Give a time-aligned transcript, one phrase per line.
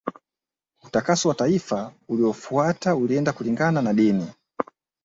[0.83, 4.27] Utakaso wa taifa uliofuata ulienda kulingana na dini